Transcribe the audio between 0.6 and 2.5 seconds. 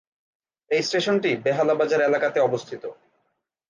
এই স্টেশনটি বেহালা বাজার এলাকাতে